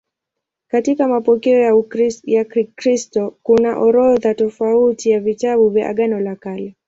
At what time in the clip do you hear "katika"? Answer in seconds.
0.67-1.07